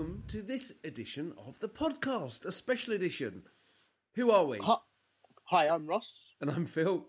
[0.00, 3.42] welcome to this edition of the podcast, a special edition.
[4.14, 4.58] Who are we?
[5.44, 6.28] Hi, I'm Ross.
[6.40, 7.04] And I'm Phil.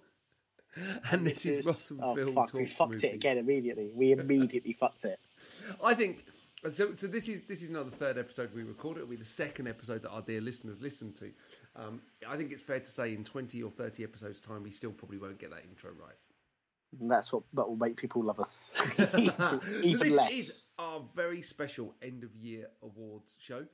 [1.09, 3.91] And this, is, Ross and oh Phil fuck, we fucked it again immediately.
[3.93, 5.21] We immediately fucked it.
[5.81, 6.25] I think
[6.69, 6.93] so.
[6.95, 9.03] So this is this is not the third episode we recorded.
[9.03, 11.31] It'll be the second episode that our dear listeners listen to.
[11.77, 14.91] Um, I think it's fair to say in twenty or thirty episodes' time, we still
[14.91, 16.17] probably won't get that intro right.
[16.99, 20.31] And that's what that will make people love us So even this less.
[20.31, 23.65] is our very special end of year awards show.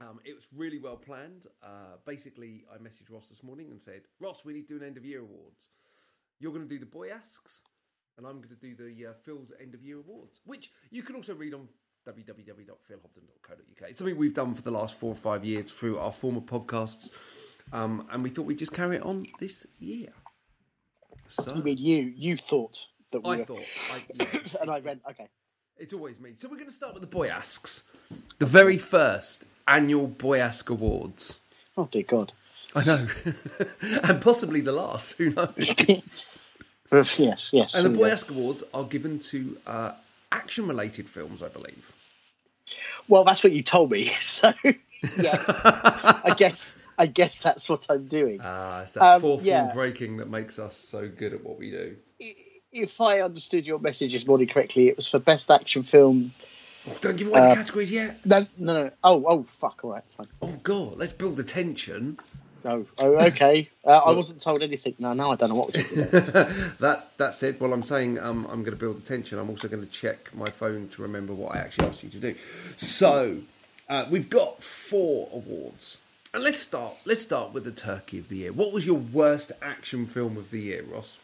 [0.00, 1.46] Um, it was really well planned.
[1.62, 4.86] Uh, basically, I messaged Ross this morning and said, "Ross, we need to do an
[4.88, 5.68] end of year awards.
[6.40, 7.62] You're going to do the Boyasks,
[8.16, 11.14] and I'm going to do the uh, Phil's end of year awards, which you can
[11.14, 11.68] also read on
[12.06, 13.88] www.philhobden.co.uk.
[13.88, 17.12] It's something we've done for the last four or five years through our former podcasts,
[17.72, 20.08] um, and we thought we'd just carry it on this year.
[21.32, 22.12] So You mean you?
[22.16, 24.26] You thought that we I were, thought, I, yeah,
[24.60, 25.28] and I went, okay.
[25.78, 26.32] it's always me.
[26.34, 27.84] So we're going to start with the Boyasks,
[28.38, 31.38] the very first annual Boyask Awards.
[31.76, 32.32] Oh dear God.
[32.74, 33.06] I know,
[34.04, 35.18] and possibly the last.
[35.18, 35.54] Who knows?
[37.18, 37.74] yes, yes.
[37.74, 38.10] And the Boy.
[38.10, 39.92] Ask Awards are given to uh,
[40.30, 41.92] action-related films, I believe.
[43.08, 44.10] Well, that's what you told me.
[44.20, 44.52] So
[45.18, 45.42] yeah,
[46.24, 48.40] I guess I guess that's what I'm doing.
[48.42, 49.64] Ah, it's that Um, fourth yeah.
[49.66, 51.96] wall breaking that makes us so good at what we do.
[52.72, 56.32] if I understood your message this morning correctly, it was for best action film.
[56.88, 58.24] Oh, don't give away Uh, the categories yet.
[58.24, 58.90] No, no, no.
[59.04, 59.80] Oh, oh, fuck.
[59.84, 60.26] All right, fine.
[60.40, 62.18] Oh God, let's build the tension.
[62.64, 63.68] Oh, oh okay.
[63.84, 64.94] Uh, I wasn't told anything.
[65.00, 66.78] No, now I don't know what we're talking about.
[66.78, 69.40] That that said, well, I'm saying um, I'm going to build the tension.
[69.40, 72.20] I'm also going to check my phone to remember what I actually asked you to
[72.20, 72.36] do.
[72.76, 73.38] So
[73.88, 75.98] uh, we've got four awards,
[76.34, 76.94] and let's start.
[77.04, 78.52] Let's start with the turkey of the year.
[78.52, 81.18] What was your worst action film of the year, Ross?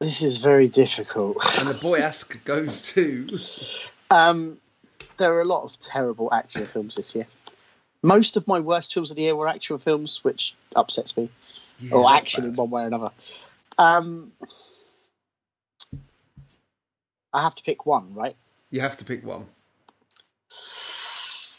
[0.00, 1.38] This is very difficult.
[1.58, 3.38] And the boy ask goes to.
[4.10, 4.58] Um,
[5.16, 7.26] there are a lot of terrible action films this year.
[8.02, 11.30] Most of my worst films of the year were action films, which upsets me,
[11.80, 13.10] Yeah, or action in one way or another.
[13.78, 14.32] Um,
[17.32, 18.36] I have to pick one, right?
[18.70, 19.46] You have to pick one.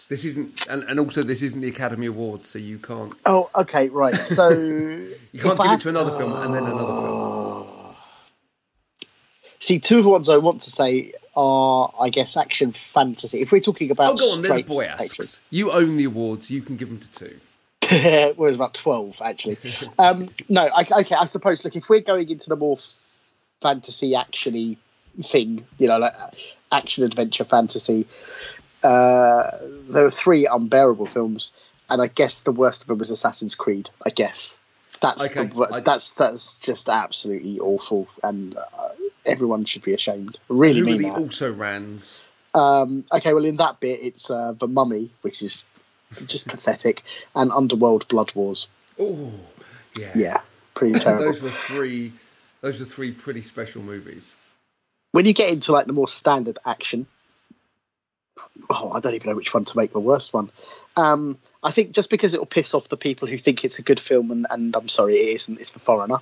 [0.07, 3.89] This isn't, and, and also this isn't the Academy Awards, so you can't Oh, okay,
[3.89, 4.13] right.
[4.13, 7.95] So you can't give it to another film and then another film.
[9.59, 13.41] See, two of the ones I want to say are, I guess, action fantasy.
[13.41, 14.41] If we're talking about Oh, go on.
[14.41, 15.41] Then the straight boy action, asks.
[15.49, 16.51] You own the awards.
[16.51, 17.39] You can give them to two.
[17.91, 19.57] well, it was about 12 actually
[19.99, 22.79] um no I, okay i suppose look if we're going into the more
[23.61, 24.77] fantasy actiony
[25.21, 26.13] thing you know like
[26.71, 28.07] action adventure fantasy
[28.85, 29.57] uh
[29.89, 31.51] there were three unbearable films
[31.89, 34.59] and i guess the worst of them was assassin's creed i guess
[35.01, 38.89] that's Okay, the, I- that's that's just absolutely awful and uh,
[39.25, 41.17] everyone should be ashamed really Who mean the that.
[41.19, 42.21] also rans?
[42.53, 45.65] Um, okay, well, in that bit, it's uh, the Mummy, which is
[46.25, 47.03] just pathetic,
[47.35, 48.69] and Underworld Blood Wars.
[48.97, 49.33] Oh,
[49.99, 50.13] yeah.
[50.15, 50.41] Yeah,
[50.73, 51.25] pretty terrible.
[51.25, 52.13] those were three.
[52.61, 54.35] Those were three pretty special movies.
[55.11, 57.07] when you get into like the more standard action,
[58.69, 60.49] oh, I don't even know which one to make the worst one.
[60.95, 63.81] Um, I think just because it will piss off the people who think it's a
[63.81, 65.59] good film, and, and I'm sorry, it isn't.
[65.59, 66.17] It's for Foreigner.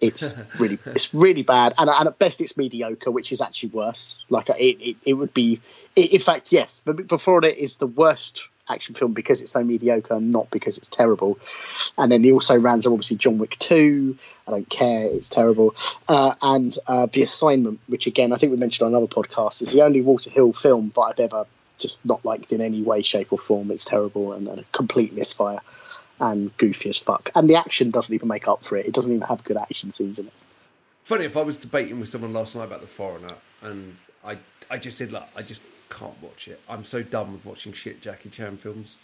[0.00, 4.22] It's really, it's really bad, and, and at best, it's mediocre, which is actually worse.
[4.28, 5.60] Like it, it, it would be.
[5.96, 10.50] in fact, yes, but Foreigner is the worst action film because it's so mediocre, not
[10.50, 11.38] because it's terrible.
[11.98, 14.16] And then he also ran some obviously John Wick two.
[14.48, 15.74] I don't care, it's terrible.
[16.08, 19.72] Uh, and uh, The Assignment, which again I think we mentioned on another podcast, is
[19.72, 21.46] the only Walter Hill film that I've ever
[21.78, 23.70] just not liked in any way, shape, or form.
[23.70, 25.58] It's terrible and, and a complete misfire
[26.20, 27.30] and goofy as fuck.
[27.34, 28.86] And the action doesn't even make up for it.
[28.86, 30.32] It doesn't even have good action scenes in it.
[31.02, 34.38] Funny if I was debating with someone last night about the foreigner, and I,
[34.70, 36.60] I just said, look, I just can't watch it.
[36.68, 38.96] I'm so done with watching shit Jackie Chan films.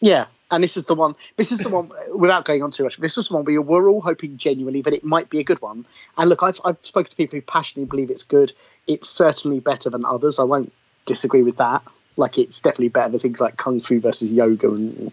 [0.00, 1.14] Yeah, and this is the one.
[1.36, 1.88] This is the one.
[2.14, 4.92] Without going on too much, this was the one we were all hoping genuinely that
[4.92, 5.86] it might be a good one.
[6.18, 8.52] And look, I've I've spoken to people who passionately believe it's good.
[8.88, 10.40] It's certainly better than others.
[10.40, 10.72] I won't
[11.06, 11.82] disagree with that.
[12.16, 15.12] Like it's definitely better than things like Kung Fu versus Yoga and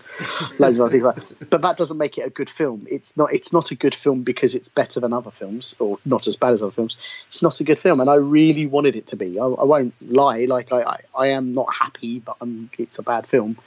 [0.59, 1.15] loads of other things like.
[1.15, 1.49] That.
[1.49, 2.85] But that doesn't make it a good film.
[2.89, 3.33] It's not.
[3.33, 6.53] It's not a good film because it's better than other films or not as bad
[6.53, 6.97] as other films.
[7.27, 9.39] It's not a good film, and I really wanted it to be.
[9.39, 10.45] I, I won't lie.
[10.45, 13.57] Like I, I, I am not happy, but I'm, it's a bad film.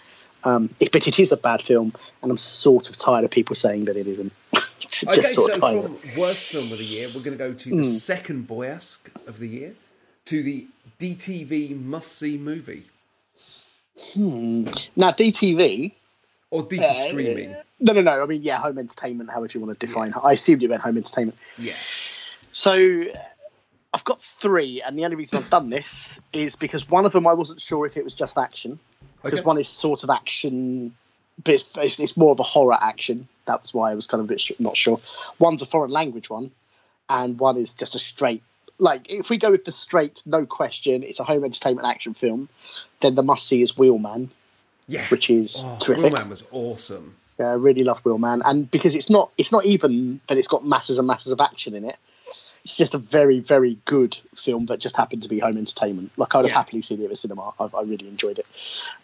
[0.44, 3.56] Um, it, but it is a bad film, and I'm sort of tired of people
[3.56, 4.32] saying that it isn't.
[4.90, 7.52] Just Okay, sort so of from worst film of the year, we're going to go
[7.54, 7.76] to Hmm.
[7.78, 9.74] the second boy ask of the year,
[10.26, 10.66] to the
[10.98, 12.84] DTV must see movie
[13.98, 14.64] Hmm.
[14.96, 15.92] Now, DTV.
[16.50, 17.56] or DT uh, streaming.
[17.80, 18.22] No, no, no.
[18.22, 19.30] I mean, yeah, home entertainment.
[19.30, 20.12] How would you want to define?
[20.22, 21.38] I assumed you meant home entertainment.
[21.58, 21.74] Yeah,
[22.52, 23.16] So uh,
[23.92, 27.26] I've got three, and the only reason I've done this is because one of them
[27.26, 28.78] I wasn't sure if it was just action,
[29.22, 29.46] because Okay.
[29.46, 30.94] one is sort of action,
[31.44, 33.28] but it's, it's, it's more of a horror action.
[33.44, 35.00] That's why I was kind of a bit sh- not sure.
[35.38, 36.52] One's a foreign language one,
[37.08, 38.42] and one is just a straight.
[38.82, 42.48] Like if we go with the straight, no question, it's a home entertainment action film.
[42.98, 44.28] Then the must see is Wheelman,
[44.88, 45.06] Yeah.
[45.06, 46.12] which is oh, terrific.
[46.12, 47.14] Wheelman was awesome.
[47.38, 50.66] Yeah, I really love Wheelman, and because it's not it's not even, but it's got
[50.66, 51.96] masses and masses of action in it.
[52.64, 56.10] It's just a very very good film that just happened to be home entertainment.
[56.16, 57.52] Like I'd have happily seen it at the cinema.
[57.60, 58.46] I've, I really enjoyed it.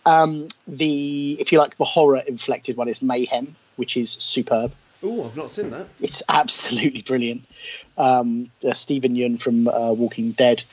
[0.05, 4.73] Um, the if you like the horror inflected one is Mayhem, which is superb.
[5.03, 5.89] Oh, I've not seen that.
[6.01, 7.45] It's absolutely brilliant.
[7.97, 10.65] Um, uh, Stephen Yeun from uh, Walking Dead.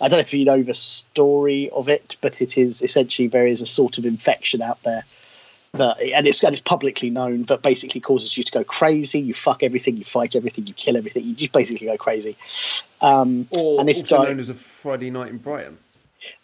[0.00, 3.46] I don't know if you know the story of it, but it is essentially there
[3.46, 5.04] is a sort of infection out there
[5.72, 9.20] that, and it's and it's publicly known that basically causes you to go crazy.
[9.20, 11.24] You fuck everything, you fight everything, you kill everything.
[11.24, 12.36] You just basically go crazy.
[13.00, 15.76] Um, Or And this also guy- known as a Friday Night in Brighton.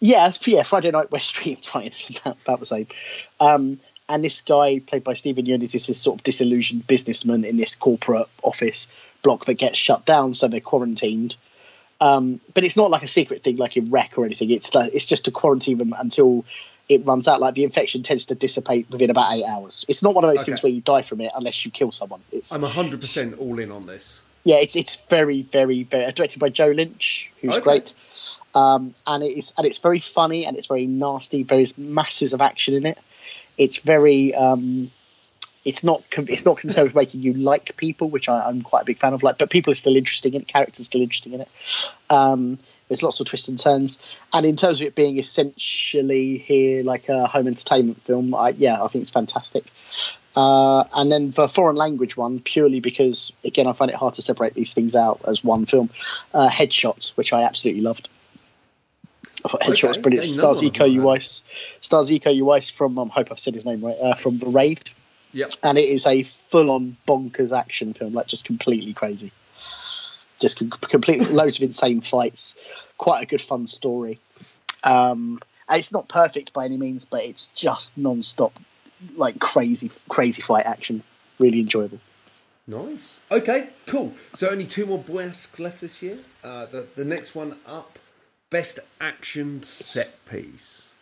[0.01, 1.87] yeah, it's, yeah, Friday Night West Street, right?
[1.87, 2.87] It's about, about the same.
[3.39, 3.79] Um,
[4.11, 7.77] and this guy, played by Stephen Yeun, is this sort of disillusioned businessman in this
[7.77, 8.89] corporate office
[9.23, 11.37] block that gets shut down, so they're quarantined.
[12.01, 14.51] Um, but it's not like a secret thing, like in REC or anything.
[14.51, 16.45] It's like, it's just to quarantine them until
[16.89, 17.41] it runs out.
[17.41, 19.85] Like the infection tends to dissipate within about eight hours.
[19.87, 22.21] It's not one of those things where you die from it unless you kill someone.
[22.33, 24.23] It's I'm 100% all in on this.
[24.45, 27.63] Yeah, it's it's very very very directed by Joe Lynch, who's Okay.
[27.63, 27.95] great,
[28.55, 31.43] um, and it's and it's very funny and it's very nasty.
[31.43, 32.99] There's masses of action in it.
[33.59, 34.91] It's very um,
[35.65, 38.85] it's not it's not concerned with making you like people, which I, I'm quite a
[38.87, 39.23] big fan of.
[39.23, 40.49] Like, but people are still interesting in it.
[40.49, 41.49] Characters are still interesting in it.
[42.09, 42.59] Um,
[42.89, 43.99] there's lots of twists and turns,
[44.33, 48.83] and in terms of it being essentially here like a home entertainment film, I, yeah,
[48.83, 49.65] I think it's fantastic.
[50.37, 54.23] Uh, and then the foreign language one, purely because again I find it hard to
[54.23, 55.91] separate these things out as one film.
[56.33, 58.09] Uh, Headshots, which I absolutely loved.
[59.45, 60.27] I thought Headshot was brilliant.
[60.27, 61.41] Stars Iko Uwais,
[61.83, 64.91] Stars Iko Uwais from um, hope I've said his name right uh, from the Raid,
[65.33, 65.55] Yep.
[65.63, 69.33] and it is a full-on bonkers action film, like just completely crazy,
[70.39, 72.55] just com- completely loads of insane fights,
[72.99, 74.19] quite a good fun story.
[74.85, 75.41] Um,
[75.71, 78.53] it's not perfect by any means, but it's just non-stop,
[79.17, 81.03] like crazy, crazy fight action.
[81.39, 81.99] Really enjoyable.
[82.67, 83.19] Nice.
[83.31, 84.15] Okay, cool.
[84.35, 86.19] So only two more Boyasks left this year.
[86.45, 87.99] Uh, the, the next one up,
[88.51, 90.93] best action set piece.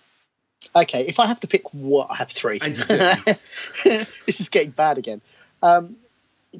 [0.74, 2.58] Okay, if I have to pick what I have three.
[2.60, 2.74] And
[3.84, 5.20] this is getting bad again.
[5.62, 5.96] Um,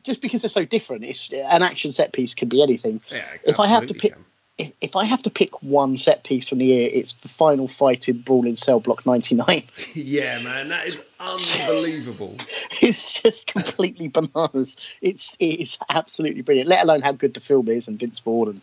[0.02, 3.00] just because they're so different, it's an action set piece can be anything.
[3.10, 4.24] Yeah, if I have to pick, can.
[4.58, 7.68] If, if I have to pick one set piece from the year, it's the final
[7.68, 9.62] fight in Brawl in Cell Block ninety nine.
[9.94, 12.36] Yeah, man, that is unbelievable.
[12.82, 14.76] it's just completely bananas.
[15.00, 16.68] It's it is absolutely brilliant.
[16.68, 18.62] Let alone how good the film is and Vince Vaughn and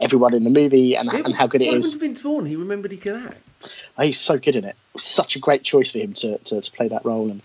[0.00, 1.94] everyone in the movie and, and how good it is.
[1.94, 2.46] Vince Vaughn?
[2.46, 3.42] He remembered he could act.
[4.00, 4.76] He's so good in it.
[4.96, 7.30] Such a great choice for him to, to, to play that role.
[7.30, 7.42] And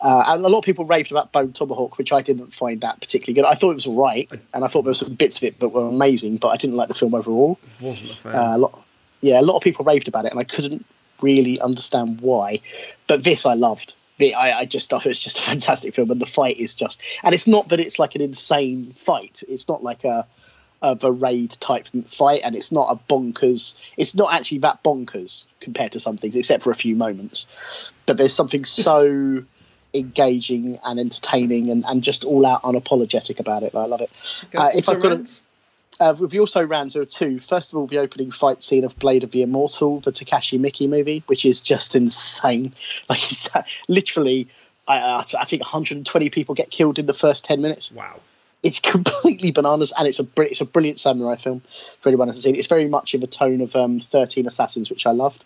[0.00, 3.00] uh, and a lot of people raved about Bone Tomahawk, which I didn't find that
[3.00, 3.44] particularly good.
[3.44, 5.60] I thought it was all right, and I thought there were some bits of it
[5.60, 7.58] that were amazing, but I didn't like the film overall.
[7.80, 8.34] Wasn't a fan.
[8.34, 8.84] Uh, a lot,
[9.20, 10.84] yeah, a lot of people raved about it, and I couldn't
[11.20, 12.60] really understand why.
[13.06, 13.94] But this I loved.
[14.20, 17.02] I, I just thought it was just a fantastic film, and the fight is just.
[17.22, 19.42] And it's not that it's like an insane fight.
[19.48, 20.26] It's not like a
[20.82, 23.74] of a raid type fight, and it's not a bonkers.
[23.96, 27.92] It's not actually that bonkers compared to some things, except for a few moments.
[28.06, 29.44] But there's something so
[29.92, 33.74] engaging and entertaining, and, and just all out unapologetic about it.
[33.74, 34.10] I love it.
[34.46, 35.26] Okay, uh, if I've got a-?
[36.00, 37.38] Uh, the also there are two.
[37.40, 40.88] First of all, the opening fight scene of Blade of the Immortal, the Takashi Miike
[40.88, 42.72] movie, which is just insane.
[43.10, 44.48] Like it's uh, literally,
[44.88, 47.92] I, I I think 120 people get killed in the first 10 minutes.
[47.92, 48.20] Wow.
[48.62, 52.44] It's completely bananas, and it's a it's a brilliant samurai film for anyone who hasn't
[52.44, 52.58] seen it.
[52.58, 55.44] It's very much in the tone of um, 13 Assassins, which I loved.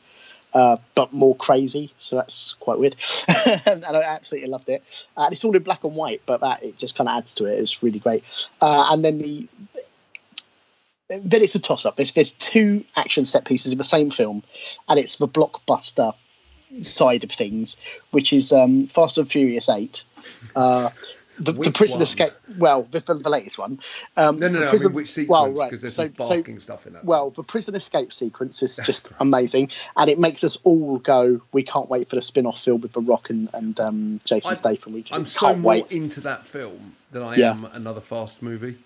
[0.53, 2.95] Uh, but more crazy, so that's quite weird.
[3.67, 4.85] and I absolutely loved it.
[5.17, 7.35] Uh, and it's all in black and white, but that it just kind of adds
[7.35, 7.59] to it.
[7.59, 8.23] It's really great.
[8.61, 9.49] Uh, and then the
[11.09, 11.97] then it's a toss up.
[11.97, 14.43] There's, two action set pieces in the same film,
[14.89, 16.15] and it's the blockbuster
[16.83, 17.77] side of things,
[18.11, 20.05] which is um, Fast and Furious 8.
[21.39, 22.03] The, the prison one?
[22.05, 22.33] escape.
[22.59, 23.81] Well, the, the, the latest one.
[24.17, 24.67] Um, No, no, no.
[24.67, 25.29] prison- I mean, which sequence?
[25.31, 25.81] well, Because right.
[25.81, 26.09] there's So,
[26.43, 27.05] some so stuff in that.
[27.05, 29.21] well, the prison escape sequence is just right.
[29.21, 31.41] amazing, and it makes us all go.
[31.53, 34.55] We can't wait for the spin-off film with The Rock and, and um, Jason I-
[34.55, 34.93] Statham.
[34.93, 35.95] We I'm can't so more wait.
[35.95, 37.51] into that film than I Yeah.
[37.53, 38.77] am another Fast movie.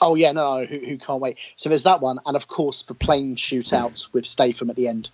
[0.00, 1.38] Oh yeah, no, no who, who can't wait?
[1.56, 5.10] So there's that one, and of course the plane shootout with Statham at the end,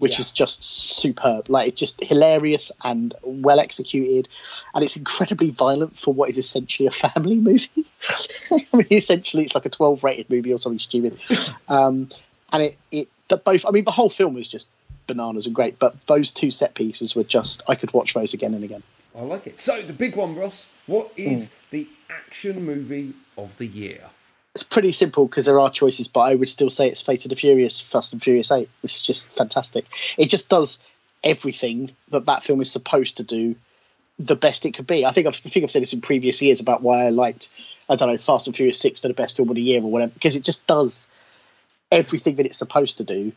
[0.00, 0.20] which Yeah.
[0.20, 1.48] is just superb.
[1.48, 4.28] Like it's just hilarious and well executed,
[4.74, 7.84] and it's incredibly violent for what is essentially a family movie.
[8.50, 11.18] I mean, essentially it's like a 12 rated movie or something stupid.
[11.68, 12.10] Um,
[12.52, 13.08] and it it
[13.44, 13.64] both.
[13.64, 14.66] I mean, the whole film is just
[15.06, 15.78] bananas and great.
[15.78, 18.82] But those two set pieces were just I could watch those again and again.
[19.16, 19.60] I like it.
[19.60, 20.68] So the big one, Ross.
[20.86, 21.50] What is Mm.
[21.70, 24.10] the action movie of the year?
[24.54, 27.30] It's pretty simple because there are choices, but I would still say it's Fate of
[27.30, 28.68] the Furious, Fast and Furious Eight.
[28.82, 29.86] It's just fantastic.
[30.18, 30.78] It just does
[31.22, 33.54] everything that that film is supposed to do
[34.18, 35.06] the best it could be.
[35.06, 37.50] I think I've, I think I've said this in previous years about why I liked
[37.88, 39.90] I don't know Fast and Furious Six for the best film of the year or
[39.90, 41.08] whatever because it just does
[41.90, 43.32] everything that it's supposed to do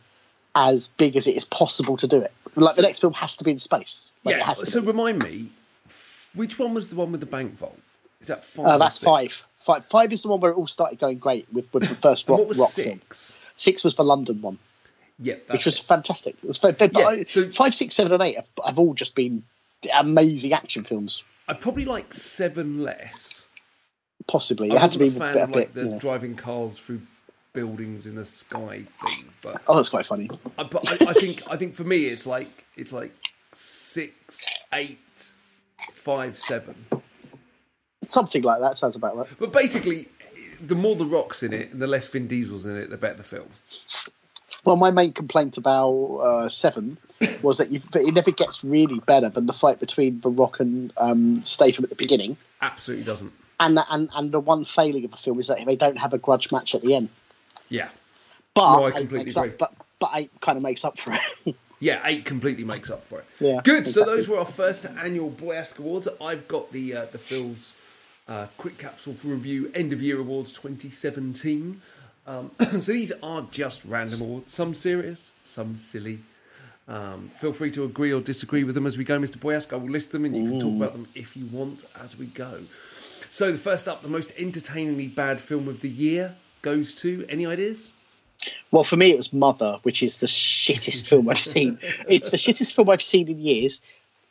[0.54, 2.32] as big as it is possible to do it.
[2.54, 4.10] Like the next film has to be in space.
[4.22, 4.52] Like, yeah.
[4.52, 4.86] So be.
[4.86, 5.50] remind me,
[6.34, 7.78] which one was the one with the bank vault?
[8.24, 8.66] Is that five?
[8.66, 9.32] Uh, that's five.
[9.58, 9.84] Five.
[9.84, 12.40] Five is the one where it all started going great with, with the first rock,
[12.40, 13.00] rock film.
[13.00, 13.38] six?
[13.56, 14.58] Six was the London one.
[15.18, 15.84] Yeah, which was it.
[15.84, 16.36] fantastic.
[16.42, 18.94] It was fa- but Yeah, I- so- five, six, seven, and eight have, have all
[18.94, 19.42] just been
[19.94, 21.22] amazing action films.
[21.46, 23.46] I probably like seven less.
[24.26, 25.36] Possibly, I it had to be a a bit.
[25.42, 25.98] of like the yeah.
[25.98, 27.02] driving cars through
[27.52, 30.30] buildings in the sky thing, but Oh, that's quite funny.
[30.58, 33.12] I, but I, I think I think for me it's like it's like
[33.52, 34.98] six, eight,
[35.92, 36.74] five, seven.
[38.04, 39.28] Something like that sounds about right.
[39.38, 40.08] But basically,
[40.60, 43.14] the more the rocks in it and the less Vin Diesel's in it, the better
[43.14, 43.48] the film.
[44.64, 46.96] Well, my main complaint about uh, Seven
[47.42, 50.60] was that you, that it never gets really better than the fight between The Rock
[50.60, 52.36] and um, Statham at the beginning.
[52.62, 53.32] Absolutely doesn't.
[53.60, 56.18] And, and and the one failing of the film is that they don't have a
[56.18, 57.08] grudge match at the end.
[57.68, 57.88] Yeah,
[58.52, 59.50] But No, I completely agree.
[59.50, 61.56] Up, but but eight kind of makes up for it.
[61.80, 63.26] yeah, eight completely makes up for it.
[63.38, 63.86] Yeah, good.
[63.86, 66.08] So those were our first annual Boyask Awards.
[66.20, 67.76] I've got the uh, the Phil's
[68.28, 71.80] uh, quick capsule for review end of year awards 2017.
[72.26, 76.20] Um, so these are just random awards, some serious, some silly.
[76.86, 79.36] Um, feel free to agree or disagree with them as we go, Mr.
[79.36, 79.72] Boyask.
[79.72, 82.26] I will list them and you can talk about them if you want as we
[82.26, 82.62] go.
[83.30, 87.46] So the first up, the most entertainingly bad film of the year goes to any
[87.46, 87.92] ideas?
[88.72, 91.78] Well, for me, it was Mother, which is the shittest film I've seen.
[92.08, 93.80] It's the shittest film I've seen in years,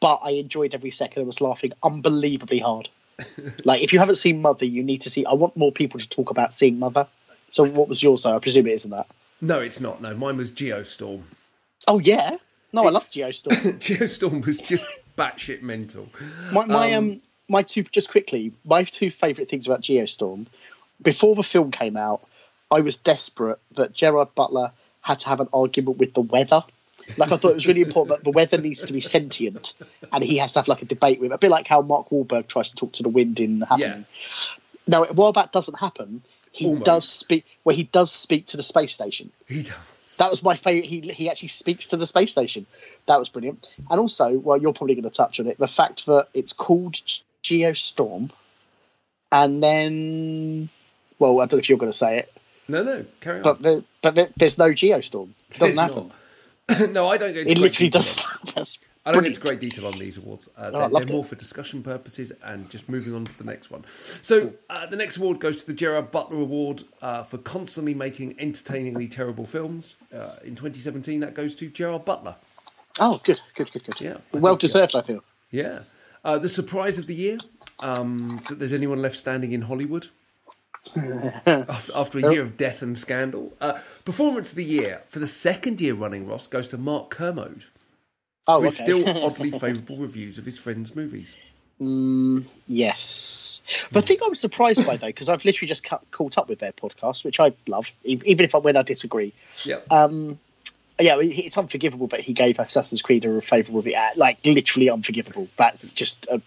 [0.01, 1.23] but I enjoyed every second.
[1.23, 2.89] I was laughing unbelievably hard.
[3.63, 5.25] Like, if you haven't seen Mother, you need to see.
[5.25, 7.07] I want more people to talk about seeing Mother.
[7.49, 8.23] So, what was yours?
[8.23, 8.35] Though?
[8.35, 9.07] I presume it isn't that.
[9.41, 10.01] No, it's not.
[10.01, 11.21] No, mine was Geostorm.
[11.87, 12.37] Oh yeah,
[12.71, 13.73] no, I love It's- Geostorm.
[13.79, 14.85] Geostorm was just
[15.17, 16.07] batshit mental.
[16.51, 20.47] My, my um, my two just quickly, my two favourite things about Geostorm.
[21.01, 22.25] Before the film came out,
[22.71, 26.63] I was desperate that Gerard Butler had to have an argument with the weather.
[27.17, 29.73] Like I thought it was really important that the weather needs to be sentient,
[30.11, 31.35] and he has to have like a debate with it.
[31.35, 34.05] A bit like how Mark Wahlberg tries to talk to the wind in Happening.
[34.87, 36.85] Now, while that doesn't happen, he Almost.
[36.85, 37.45] does speak.
[37.63, 39.31] Well, he does speak to the space station.
[39.47, 40.17] He does.
[40.17, 40.85] That was my favorite.
[40.85, 42.65] He he actually speaks to the space station.
[43.07, 43.67] That was brilliant.
[43.89, 45.57] And also, well, you're probably going to touch on it.
[45.57, 46.95] The fact that it's called
[47.43, 48.29] Geostorm,
[49.31, 50.69] and then,
[51.19, 52.31] well, I don't know if you're going to say it,
[52.67, 53.57] No, no, carry on.
[53.61, 55.29] but but there, there's no Geostorm.
[55.51, 56.07] It doesn't happen.
[56.09, 56.15] not.
[56.91, 58.25] no, I don't go into It literally doesn't.
[59.05, 60.47] I don't go into great detail on these awards.
[60.57, 63.69] Uh, I they're, they're more for discussion purposes and just moving on to the next
[63.69, 63.83] one.
[64.21, 68.35] So uh, the next award goes to the Gerard Butler Award uh, for constantly making
[68.39, 69.97] entertainingly terrible films.
[70.13, 72.35] Uh, in 2017, that goes to Gerard Butler.
[72.99, 73.99] Oh, good, good, good, good.
[73.99, 74.59] Yeah, I think, well yeah.
[74.59, 74.95] deserved.
[74.95, 75.23] I feel.
[75.51, 75.79] Yeah.
[76.23, 77.37] Uh, the surprise of the year
[77.79, 80.07] um, that there's anyone left standing in Hollywood.
[81.45, 83.53] After, a year of death and scandal.
[83.61, 87.65] Uh, performance of the year for the second year running, Ross, goes to Mark Kermode
[88.45, 88.75] Oh, for okay.
[88.75, 91.37] still oddly favourable reviews of his friends' movies.
[92.67, 93.61] Yes.
[93.91, 96.59] The thing I was surprised by though, because I've literally just cut, caught up with
[96.59, 99.33] their podcast, which I love, even if I when I disagree.
[99.63, 99.79] Yeah.
[99.91, 100.39] Um,
[100.99, 103.95] yeah, it's unforgivable that he gave Assassin's Creed a favourable review.
[103.97, 105.47] uh, Like literally unforgivable.
[105.57, 106.41] That's just a,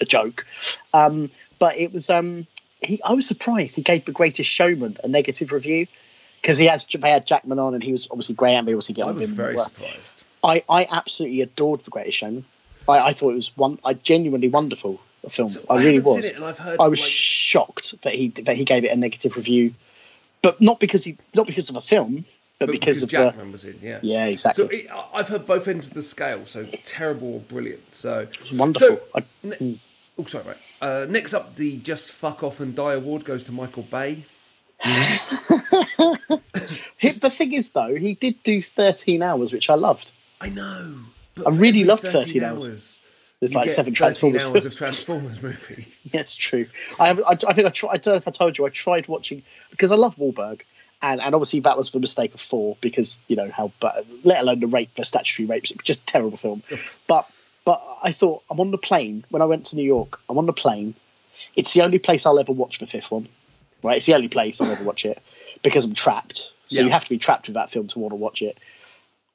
[0.00, 0.46] a joke.
[0.92, 2.10] Um, but it was.
[2.10, 2.46] Um,
[2.80, 3.00] he.
[3.02, 5.86] I was surprised he gave The Greatest Showman a negative review
[6.40, 6.86] because he has.
[6.86, 8.64] They had Jackman on, and he was obviously Graham.
[8.64, 9.34] They obviously get I on was him.
[9.34, 10.24] very surprised.
[10.44, 12.44] I, I absolutely adored The Greatest Showman.
[12.88, 13.78] I, I thought it was one.
[13.84, 15.48] I genuinely wonderful a film.
[15.48, 16.28] So I I really was.
[16.30, 19.36] and I've heard, I was like- shocked that he that he gave it a negative
[19.36, 19.74] review,
[20.42, 22.24] but not because he not because of a film,
[22.60, 23.98] but, But because, of Jackman the was in, yeah.
[24.02, 24.64] yeah exactly.
[24.64, 27.94] So it, I've heard both ends of the scale, so terrible or brilliant.
[27.94, 28.96] So wonderful.
[28.96, 29.78] So, I- ne- mm.
[30.18, 30.56] Oh, sorry, mate.
[30.80, 34.24] Uh, next up, the Just Fuck Off and Die award goes to Michael Bay.
[37.28, 40.12] The thing is, though, he did do 13 hours, which I loved.
[40.40, 40.94] I know.
[41.34, 42.98] But I really loved 13 hours.
[43.40, 46.02] There's you like seven Transformers hours of Transformers movies.
[46.12, 46.66] Yes, true.
[46.98, 48.70] I, have, I, I think I, try, I don't know if I told you I
[48.70, 50.62] tried watching because I love Wahlberg,
[51.02, 54.40] and, and obviously that was the mistake of four because you know how, but let
[54.40, 56.62] alone the rape, the statutory rapes, just a terrible film.
[57.06, 57.30] But
[57.68, 60.18] but I thought I'm on the plane when I went to New York.
[60.30, 60.94] I'm on the plane.
[61.54, 63.28] It's the only place I'll ever watch the fifth one.
[63.82, 65.20] Right, it's the only place I'll ever watch it
[65.62, 66.50] because I'm trapped.
[66.70, 66.84] So Yeah.
[66.86, 68.56] you have to be trapped with that film to want to watch it.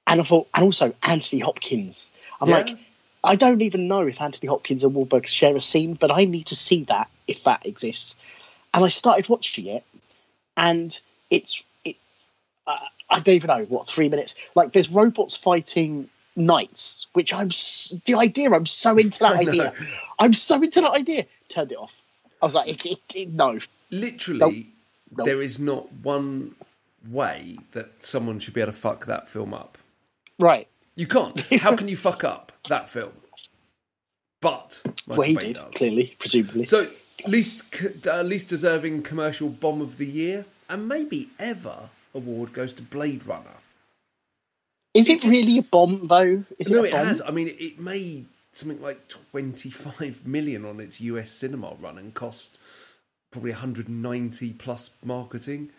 [0.07, 2.11] and I thought, and also Anthony Hopkins.
[2.41, 2.57] I'm Yeah.
[2.57, 2.75] like,
[3.23, 6.47] I don't even know if Anthony Hopkins and Wahlberg share a scene, but I need
[6.47, 8.15] to see that if that exists.
[8.73, 9.83] And I started watching it,
[10.57, 10.99] and
[11.29, 11.97] it's it.
[12.65, 12.79] Uh,
[13.11, 14.35] I don't even know what three minutes.
[14.55, 17.49] Like there's robots fighting knights, which I'm
[18.05, 18.51] the idea.
[18.51, 19.73] I'm so into that idea.
[20.19, 21.25] I'm so into that idea.
[21.49, 22.03] Turned it off.
[22.41, 23.59] I was like, it, it, no,
[23.91, 24.69] Literally,
[25.11, 26.55] there is not one
[27.09, 29.77] way that someone should be able to fuck that film up.
[30.39, 30.67] right.
[30.95, 31.39] You can't.
[31.61, 33.13] How can you fuck up that film?
[34.41, 35.73] But Michael Well, he Bay did does.
[35.73, 36.63] clearly, presumably.
[36.63, 36.89] So
[37.25, 37.63] least
[38.05, 43.25] uh, least deserving commercial bomb of the year, and maybe ever award goes to Blade
[43.25, 43.55] Runner.
[44.93, 46.43] Is it really a bomb though?
[46.59, 47.05] Is no, it bomb?
[47.05, 47.21] has.
[47.21, 52.13] I mean, it made something like twenty five million on its US cinema run and
[52.13, 52.59] cost
[53.31, 55.69] probably 190 plus marketing.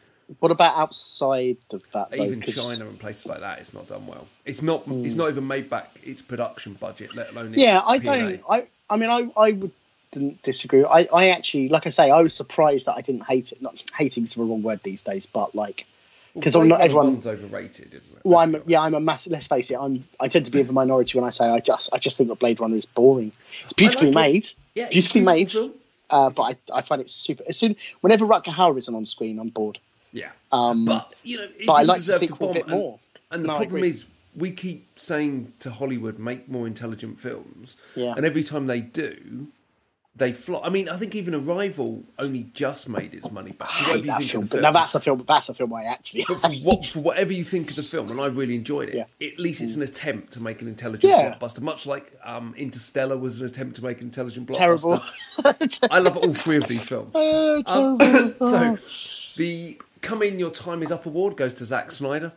[0.40, 2.11] What about outside of that?
[2.11, 2.25] Though?
[2.25, 4.26] Even 'Cause- China and places like that, it's not done well.
[4.44, 4.83] It's not.
[4.88, 7.52] It's not even made back its production budget, let alone.
[7.54, 7.68] Its Hmm.
[7.68, 8.18] Yeah, I P&A.
[8.18, 8.42] don't.
[8.50, 8.66] I.
[8.90, 9.30] I mean, I.
[9.40, 9.71] I would
[10.11, 10.83] didn't disagree.
[10.85, 11.06] I.
[11.12, 13.61] I actually, like I say, I was surprised that I didn't hate it.
[13.62, 15.87] Not hating's the wrong word these days, but like,
[16.34, 17.20] because I'm not everyone.
[17.24, 18.20] overrated, isn't it?
[18.24, 18.80] Well, I'm yeah.
[18.82, 19.32] I'm a massive.
[19.32, 20.04] Let's face it, I'm.
[20.20, 21.92] I tend to be of the minority when I say I just.
[21.94, 23.32] I just think that Blade Runner is boring.
[23.62, 24.32] It's beautifully like it.
[24.32, 25.74] made, Yeah, beautifully beautiful made,
[26.10, 26.78] uh, but I.
[26.78, 27.44] I find it super.
[27.48, 29.78] As soon whenever Rutger Hauer isn't on screen, I'm bored.
[30.12, 32.98] Yeah, Um, but you know, it but I like to sequel a bit and- more.
[33.32, 34.04] And the No, problem is,
[34.36, 37.76] we keep saying to Hollywood, make more intelligent films.
[37.96, 38.14] Yeah.
[38.16, 39.48] And every time they do,
[40.16, 40.62] they flop.
[40.64, 43.68] I mean, I think even Arrival only just made its money back.
[43.68, 44.44] I hate that think film.
[44.44, 45.25] of But the now that's a film.
[45.26, 46.25] That's a film I actually.
[46.28, 48.94] But for, what, for whatever you think of the film, and I really enjoyed it,
[48.94, 49.26] Yeah.
[49.28, 51.35] at least it's an attempt to make an intelligent Yeah.
[51.40, 54.56] blockbuster, much like um, Interstellar was an attempt to make an intelligent blockbuster.
[54.59, 55.02] terrible.
[55.90, 57.10] I love all three of these films.
[57.15, 58.78] Oh, Um, so
[59.36, 62.32] the come in your time is up award goes to Zack Snyder,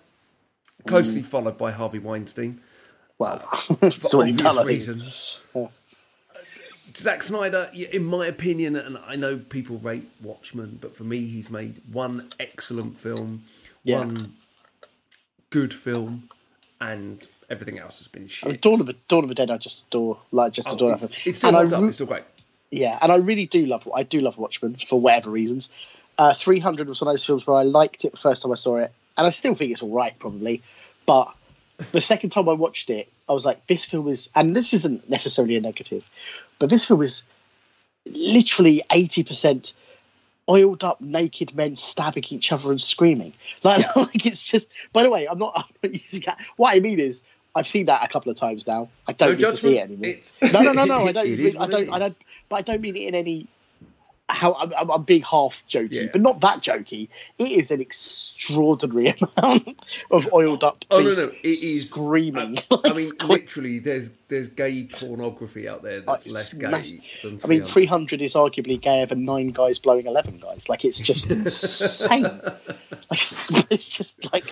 [0.88, 2.62] closely followed by Harvey Weinstein
[3.20, 3.42] well,
[3.82, 4.48] it's for obvious done.
[4.56, 4.68] I think.
[4.70, 5.42] reasons.
[6.96, 11.50] Zack Snyder, in my opinion, and I know people rate Watchmen, but for me, he's
[11.50, 13.44] made one excellent film,
[13.84, 14.00] Yeah.
[14.00, 14.36] one
[15.50, 16.30] good film,
[16.80, 18.50] and everything else has been I shit.
[18.50, 20.94] mean, Dawn of the Dawn of the Dead, I just adore, like just Oh, adore
[20.94, 21.84] it's, that it's still And I up.
[21.84, 22.24] It's still great.
[22.72, 23.88] Yeah, and I really do love.
[23.96, 25.70] I do love Watchmen for whatever reasons.
[26.18, 28.52] Uh, Three Hundred was one of those films where I liked it the first time
[28.52, 30.62] I saw it, and I still think it's all right, probably.
[31.06, 31.34] But
[31.92, 35.10] the second time I watched it, I was like, "This film is," and this isn't
[35.10, 36.10] necessarily a negative,
[36.60, 37.24] but this film is
[38.06, 39.74] literally eighty percent
[40.50, 43.34] oiled up naked men stabbing each other and screaming.
[43.64, 44.72] Like, like it's just.
[44.94, 45.54] By the way, I'm not.
[45.84, 46.40] I'm not using that.
[46.56, 47.24] What I mean is,
[47.56, 48.90] I've seen that a couple of times now.
[49.08, 50.06] I don't No need to see it anymore.
[50.10, 50.96] It's- No, no, no, no.
[51.08, 51.26] I don't.
[51.26, 51.90] really- I don't.
[51.92, 52.18] I don't.
[52.50, 53.48] But I don't mean it in any.
[54.38, 56.04] How I'm, I'm, being half jokey, Yeah.
[56.12, 57.10] but not that jokey.
[57.40, 59.80] It is an extraordinary amount
[60.12, 60.86] of oiled up.
[60.92, 61.90] Oh no, no, it is.
[61.90, 62.58] screaming.
[62.60, 66.54] I like mean, scream- literally, there's there's gay pornography out there that's uh, it's less
[66.54, 66.92] gay mass-
[67.24, 67.40] than.
[67.44, 67.68] I mean, 300.
[67.68, 70.70] 300 is arguably gayer than nine guys blowing 11 guys.
[70.70, 72.24] Like, it's just insane.
[72.24, 74.46] Like, it's just like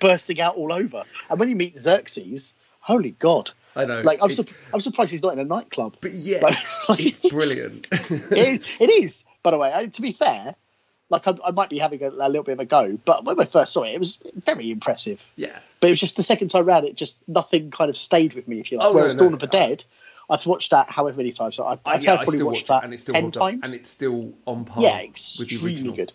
[0.00, 1.02] bursting out all over.
[1.30, 3.50] And when you meet Xerxes, holy God.
[3.76, 4.00] I know.
[4.00, 5.96] Like, I'm, sur- I'm surprised he's not in a nightclub.
[6.00, 6.56] but yeah, Like-
[6.98, 7.86] it's brilliant.
[7.92, 9.72] it, is, it is, by the way.
[9.74, 10.54] I, to be fair,
[11.10, 13.38] like, I, I might be having a, a little bit of a go, but when
[13.38, 15.24] I first saw it, it was very impressive.
[15.36, 18.34] yeah, But it was just the second time round, it just nothing kind of stayed
[18.34, 18.86] with me, if you like.
[18.88, 19.50] Oh, no, Whereas no, Dawn of the no.
[19.52, 19.84] Dead,
[20.28, 21.54] I've watched that however many times.
[21.56, 23.14] So I, Uh, I'd say yeah, I've I probably watched watch that and it's still
[23.14, 23.60] 10 times.
[23.62, 25.94] and it's still on par yeah, with the extremely original.
[25.94, 26.12] good.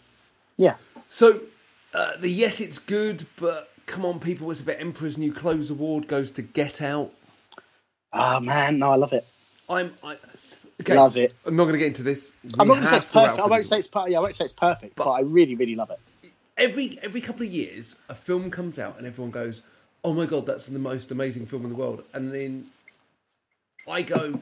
[0.57, 0.75] Yeah.
[1.07, 1.39] So,
[1.93, 5.71] uh, the yes, it's good, but come on, people, it's a bit Emperor's New Clothes
[5.71, 7.13] Award goes to Get Out.
[8.13, 9.25] Oh man, no, I love it.
[9.69, 10.17] I'm, I,
[10.81, 11.33] okay, Love it.
[11.45, 12.33] I'm not going to get into this.
[12.59, 13.39] I'm not going to say it's perfect.
[13.39, 15.55] I won't say it's per- yeah, I won't say it's perfect, but, But- I really,
[15.55, 15.99] really love it.
[16.57, 19.61] every every couple of years a film comes out and everyone goes
[20.03, 22.65] oh my god that's the most amazing film in the world and then
[23.87, 24.39] i go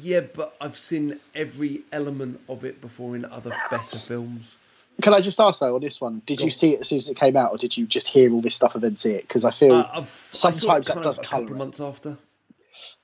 [0.00, 4.58] yeah but i've seen every element of it before in other better films
[5.00, 6.20] Can I just ask though on this one?
[6.26, 8.30] Did you see it as soon as it came out, or did you just hear
[8.32, 9.22] all this stuff and then see it?
[9.26, 12.18] Because I feel, uh, I've, I Sometimes that does a couple months after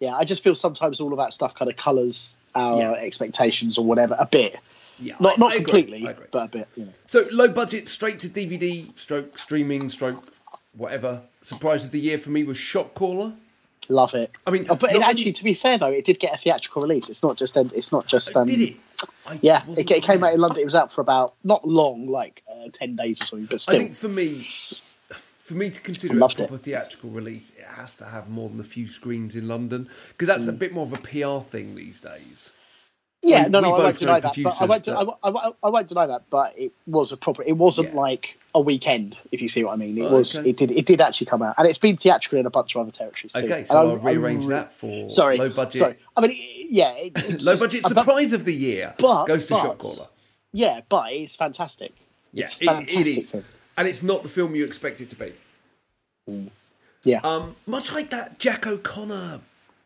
[0.00, 2.92] yeah, I just feel sometimes all of that stuff kind of colours our Yeah.
[2.92, 4.56] expectations or whatever a bit.
[4.98, 6.02] yeah Not I- not I completely,
[6.32, 6.68] but a bit.
[6.76, 6.92] You know.
[7.06, 10.32] so low budget straight to dvd stroke streaming stroke
[10.76, 13.32] whatever surprise of the year for me was shot caller
[13.90, 14.30] Love it.
[14.46, 16.82] i mean Oh, but it actually, to be fair though, it did get a theatrical
[16.82, 17.08] release.
[17.08, 18.76] It's not just it's not just um, did it
[19.26, 20.60] I Yeah, it, it came out in London.
[20.60, 23.72] It was out for about not long, like uh, ten days or something, but I
[23.78, 24.44] think for me,
[25.48, 26.48] for me to consider it a Loved it.
[26.48, 30.28] proper theatrical release, it has to have more than a few screens in London because
[30.28, 30.58] that's a Mm.
[30.58, 32.52] bit more of a PR thing these days.
[33.22, 34.36] Yeah, We- no, we no, I won't deny that.
[34.44, 36.22] But I won't, that- I, I, I won't deny that.
[36.30, 37.42] But it was a proper.
[37.42, 38.00] It wasn't Yeah.
[38.00, 39.98] like a weekend, if you see what I mean.
[39.98, 40.50] It Oh, was okay.
[40.50, 42.82] it did it did actually come out, and it's been theatrical in a bunch of
[42.82, 43.40] other territories too.
[43.40, 45.80] Okay, And so I- I'll I rearrange re- that for Sorry, low budget.
[45.80, 46.36] Sorry, I mean,
[46.70, 49.62] yeah, it, it's Low just- budget but- surprise of the year but- goes to but-
[49.62, 50.06] Shot Caller.
[50.52, 51.92] Yeah, but it's fantastic.
[52.32, 53.00] Yeah, It's it- fantastic.
[53.00, 53.44] it is, film.
[53.78, 55.32] And it's not the film you expect it to be.
[57.04, 59.40] Yeah, Um, much like that Jack O'Connor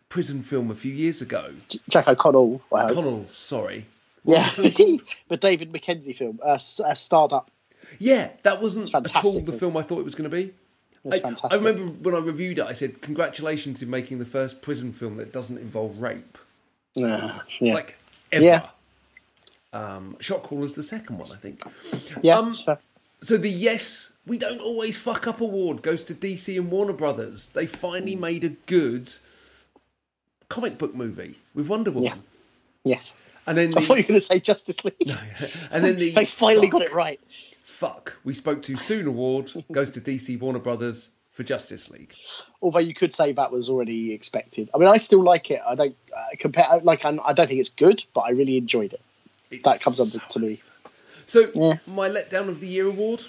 [0.08, 1.52] prison film a few years ago.
[1.68, 2.60] J- Jack O'Connell.
[2.70, 3.30] Hope.
[3.30, 3.86] Sorry.
[4.24, 7.50] Yeah, the David Mackenzie film, uh, S- uh, Starred Up.
[7.98, 9.76] Yeah, that wasn't at all the film.
[9.76, 10.52] I thought it was going to be.
[11.10, 11.52] I, fantastic.
[11.52, 15.16] I remember when I reviewed it, I said, "Congratulations in making the first prison film
[15.16, 16.38] that doesn't involve rape,
[16.96, 17.96] Uh, yeah, like
[18.30, 18.66] ever." Yeah.
[19.72, 21.62] Um, Shot Caller's the second one, I think.
[22.22, 22.38] yeah.
[22.38, 22.52] um.
[23.22, 27.48] So the yes, we don't always fuck up award goes to DC and Warner Brothers.
[27.50, 27.70] They Mm.
[27.76, 29.08] finally made a good
[30.48, 32.04] comic book movie with Wonder Woman.
[32.04, 32.16] Yeah.
[32.84, 33.16] Yes.
[33.46, 35.06] And then I thought you the, were going to say Justice League.
[35.06, 35.16] No,
[35.70, 37.20] and then the they finally got it right.
[37.64, 42.14] Fuck, we spoke too soon award goes to DC Warner Brothers for Justice League.
[42.60, 44.68] Although you could say that was already expected.
[44.74, 45.60] I mean, I still like it.
[45.66, 46.66] I don't uh, compare.
[46.82, 49.00] Like, I'm, I don't think it's good, but I really enjoyed it.
[49.50, 50.60] It's That comes so to me.
[51.26, 51.74] So Yeah.
[51.86, 53.24] my letdown of the year award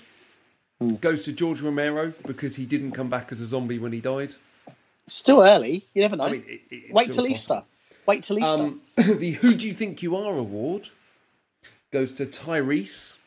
[0.82, 0.96] Hmm.
[0.96, 4.36] goes to George Romero because he didn't come back as a zombie when he died.
[5.08, 5.86] Still early.
[5.94, 6.24] You never know.
[6.26, 7.28] I mean, it, it- Wait till possible.
[7.28, 7.64] Easter.
[8.06, 8.64] Wait till Easter.
[8.64, 10.90] Um, the Who Do You Think You Are award
[11.92, 13.18] goes to Tyrese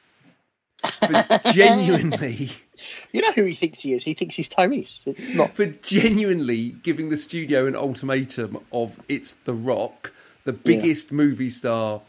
[0.82, 2.50] for genuinely
[3.12, 4.04] you know who he thinks he is.
[4.04, 5.06] He thinks he's Tyrese.
[5.06, 5.56] It's not.
[5.56, 10.12] for genuinely giving the studio an ultimatum of it's The Rock,
[10.44, 12.02] the biggest movie star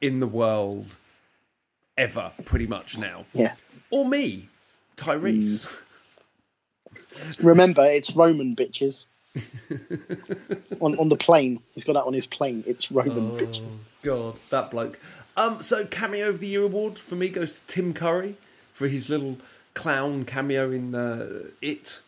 [0.00, 0.96] in the world
[2.02, 3.54] ever, pretty much now, Yeah.
[3.90, 4.48] or me,
[4.96, 5.70] Tyrese.
[7.40, 9.06] Remember, it's Roman bitches.
[10.80, 12.64] on on the plane, he's got that on his plane.
[12.66, 13.78] It's Roman bitches.
[14.02, 14.98] God, that bloke.
[15.36, 18.36] Um, so cameo of the year award for me goes to Tim Curry
[18.74, 19.38] for his little
[19.74, 22.00] clown cameo in uh, It.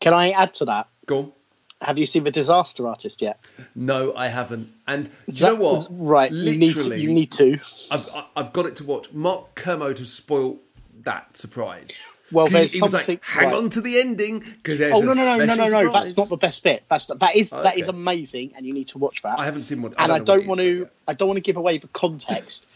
[0.00, 0.88] Can I add to that?
[1.04, 1.32] Go on.
[1.80, 3.46] Have you seen the Disaster Artist yet?
[3.74, 4.70] No, I haven't.
[4.86, 5.86] And do you know what?
[5.90, 6.78] Right, you need to.
[6.78, 7.58] Literally, You need to.
[7.90, 9.12] I've I've got it to watch.
[9.12, 10.58] Mark Kermode has spoiled
[11.04, 12.02] that surprise.
[12.32, 13.54] Well, there's he, was something- like, "Hang right.
[13.54, 15.68] on to the ending because Oh no no no no no no!
[15.68, 16.84] surprise." That's not the best bit.
[16.88, 17.96] That's that is oh, that is Okay.
[17.96, 19.38] amazing, and you need to watch that.
[19.38, 20.88] I haven't seen one, and I don't want to.
[21.08, 22.66] I don't want to give away the context.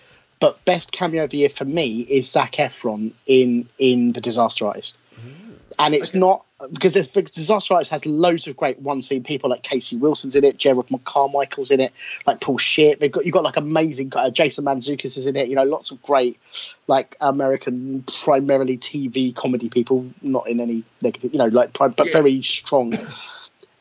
[0.40, 4.66] But best cameo of the year for me is Zac Efron in in the Disaster
[4.66, 5.52] Artist, mm-hmm.
[5.78, 9.62] and it's not because there's Disaster Artist has loads of great one scene people like
[9.62, 11.92] Casey Wilson's in it, Jerrod Carmichael's in it,
[12.26, 12.96] like Paul Scheer.
[12.96, 15.48] They've got you've got like amazing uh, Jason Mantzoukas is in it.
[15.48, 16.38] You know, lots of great
[16.86, 21.32] like American primarily TV comedy people, not in any negative.
[21.32, 22.12] You know, like but Yeah.
[22.12, 22.96] very very strong.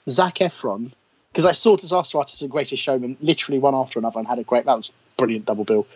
[0.10, 0.92] Zac Efron
[1.32, 4.44] because I saw Disaster Artist and Greatest Showman literally one after another and had a
[4.44, 5.88] great that was brilliant double bill.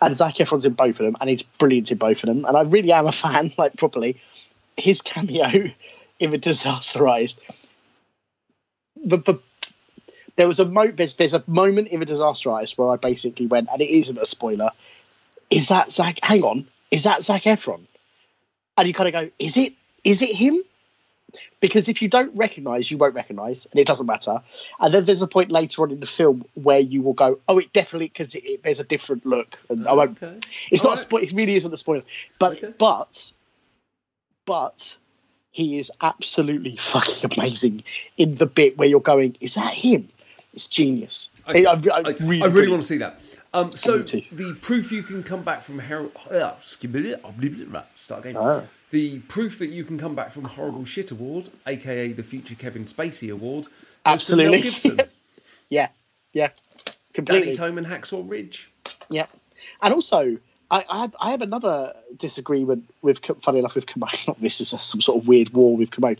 [0.00, 2.44] And Zac Efron's in both of them and he's brilliant in both of them.
[2.44, 4.16] And I really am a fan, like properly.
[4.78, 5.70] His cameo
[6.22, 7.40] in the Disaster Artist.
[9.04, 9.40] The, the
[10.36, 13.46] there was a mo- there's, there's a moment in the Disaster Artist where I basically
[13.46, 14.70] went, and it isn't a spoiler.
[15.50, 16.18] Is that Zac?
[16.22, 17.80] Hang on, is that Zac Efron?
[18.78, 19.74] And you kind of go, is it?
[20.04, 20.62] Is it him?
[21.60, 24.42] because if you don't recognize, you won't recognize, and it doesn't matter.
[24.78, 27.58] And then there's a point later on in the film where you will go, "Oh,
[27.58, 30.22] it definitely," because it, it- there's a different look, and I won't.
[30.22, 30.38] Okay.
[30.70, 30.98] It's All not.
[30.98, 31.10] A right.
[31.10, 32.02] spo- it really isn't a spoiler,
[32.38, 32.74] but Okay.
[32.78, 33.32] but
[34.44, 34.96] but
[35.52, 37.84] he is absolutely fucking amazing
[38.16, 40.08] in the bit where you're going, "Is that him?"
[40.54, 41.30] It's genius.
[41.48, 41.64] Okay.
[41.64, 43.20] I, I, I, I I really, really, want to see that.
[43.54, 48.36] Um, so the proof you can come back from Har- uh, start again.
[48.38, 48.62] Ah.
[48.90, 52.84] The proof that you can come back from horrible shit award, aka the future Kevin
[52.84, 53.66] Spacey award,
[54.04, 54.60] goes to Mel Absolutely.
[54.62, 55.00] Gibson.
[55.70, 55.88] Yeah,
[56.34, 56.50] yeah,
[57.14, 57.46] completely.
[57.46, 58.70] Daddy's Home in Hacksaw Ridge.
[59.08, 59.24] Yeah,
[59.80, 60.36] and also
[60.72, 64.10] I, I have I have another disagreement with funny enough with Kermode.
[64.26, 66.18] Not this is some sort of weird war with Kermode.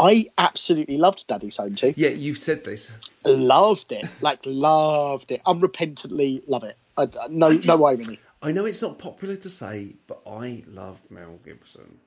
[0.00, 1.94] I absolutely loved Daddy's Home too.
[1.96, 2.90] Yeah, you've said this.
[3.24, 6.76] Loved it, like loved it, unrepentantly love it.
[6.96, 8.18] I, I- no, just- no irony.
[8.44, 11.98] I know it's not popular to say, but I love Mel Gibson.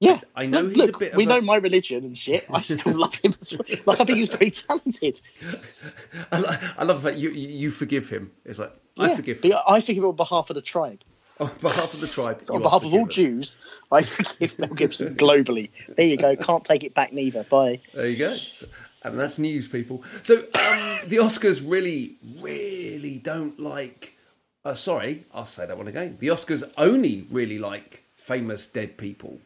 [0.00, 2.46] Yeah, I know Look, he's a bit of we a- know my religion and shit.
[2.50, 3.34] I still love him.
[3.40, 3.78] As well.
[3.84, 5.20] Like I think he's very talented.
[6.32, 8.32] I, lo- I love that you you forgive him.
[8.46, 11.02] It's like I Yeah, forgive him I forgive him on behalf of the tribe.
[11.40, 12.40] On behalf of the tribe.
[12.50, 13.06] on behalf of all.
[13.06, 13.56] Jews,
[13.90, 15.70] I forgive Mel Gibson globally.
[15.96, 16.36] There you go.
[16.36, 17.42] Can't take it back neither.
[17.44, 17.80] Bye.
[17.92, 18.34] There you go.
[18.34, 18.66] So-
[19.02, 20.02] and that's news, people.
[20.22, 24.16] So um, the Oscars really, really don't like.
[24.64, 26.16] Uh, sorry, I'll say that one again.
[26.20, 29.40] The Oscars only really like famous dead people.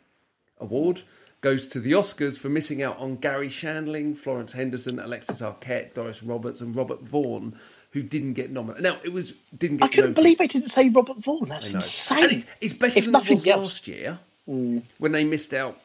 [0.61, 1.03] Award
[1.41, 6.23] goes to the Oscars for missing out on Garry Shandling, Florence Henderson, Alexis Arquette, Doris
[6.23, 7.59] Roberts, and Robert Vaughn,
[7.91, 8.83] who didn't get nominated.
[8.83, 9.85] Now it was didn't get.
[9.87, 10.15] I couldn't noted.
[10.17, 11.49] believe they didn't say Robert Vaughn.
[11.49, 12.25] That's insane.
[12.25, 14.19] And it's, it's better If than it was else- last year.
[14.49, 14.83] Mm.
[14.97, 15.79] when they missed out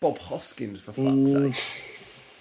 [0.00, 1.52] Bob Hoskins for fuck's mm.
[1.52, 2.00] sake.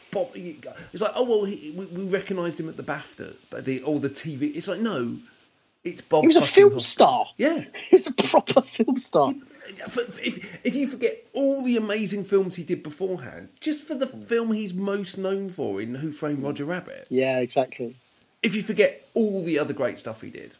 [0.10, 0.58] Bob, he-
[0.94, 4.00] it's like, oh well, he, we, we recognised him at the BAFTA, but the all
[4.00, 4.56] the TV.
[4.56, 5.18] It's like, no,
[5.84, 6.22] it's Bob.
[6.22, 6.88] He was a film Hoskins.
[6.88, 7.26] star.
[7.38, 7.66] Yeah.
[7.90, 9.34] He was a proper film star.
[9.68, 14.06] If, if, if you forget all the amazing films he did beforehand, just for the
[14.06, 14.28] mm.
[14.28, 17.96] film he's most known for in Who Framed Roger Rabbit, Yeah, exactly.
[18.46, 20.56] If you forget all the other great stuff he did.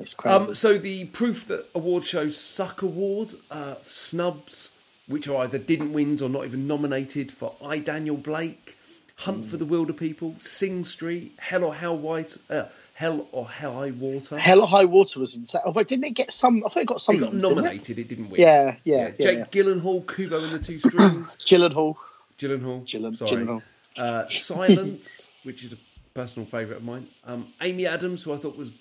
[0.00, 0.36] It's crazy.
[0.36, 4.72] Um, so the proof that award shows suck awards, uh, snubs,
[5.06, 8.76] which are either didn't win or not even nominated for I Daniel Blake,
[9.16, 14.38] Hunt for the Wilderpeople, Sing Street, Hell or Hell White, uh, Hell or High Water.
[14.38, 15.62] Hell or High Water was insane.
[15.64, 16.62] Oh, but didn't it get some?
[16.64, 17.16] I thought it got some.
[17.16, 17.48] it got didn't it?
[17.48, 18.08] nominated, it?
[18.08, 18.40] didn't win.
[18.40, 19.26] Yeah, yeah, yeah.
[19.26, 19.44] Jake yeah.
[19.46, 21.96] Gyllenhaal, Kubo and the Two Strings, Gyllenhaal.
[22.38, 23.30] Gyllenhaal, Gyllen- sorry.
[23.44, 23.62] Gyllenhaal.
[23.96, 25.76] Uh, Silence, which is a
[26.18, 27.06] personal favourite of mine.
[27.24, 28.72] Um, Amy Adams, who I thought was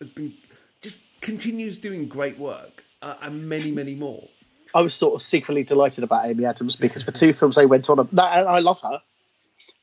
[0.00, 0.34] has been
[0.80, 4.28] just continues doing great work, uh, and many, many more.
[4.74, 7.88] I was sort of secretly delighted about Amy Adams because for two films they went
[7.88, 8.00] on.
[8.00, 9.00] And I love her,